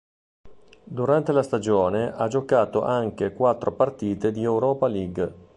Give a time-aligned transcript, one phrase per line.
[0.83, 5.33] Durante la stagione ha giocato anche quattro partite di Europa League.